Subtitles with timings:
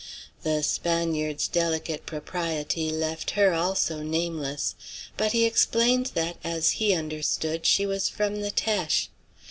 [0.41, 4.73] The Spaniard's delicate propriety left her also nameless;
[5.15, 9.09] but he explained that, as he understood, she was from the Teche.